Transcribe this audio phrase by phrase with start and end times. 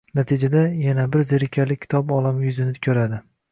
[0.19, 3.25] Natijada yana bir zerikarli kitob olam yuzini ko‘radi.